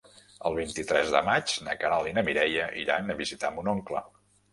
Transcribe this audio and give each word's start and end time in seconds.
El 0.49 0.55
vint-i-tres 0.59 1.11
de 1.15 1.19
maig 1.27 1.53
na 1.67 1.75
Queralt 1.81 2.09
i 2.11 2.13
na 2.19 2.23
Mireia 2.29 2.65
iran 2.85 3.15
a 3.15 3.17
visitar 3.21 3.53
mon 3.59 3.71
oncle. 3.75 4.03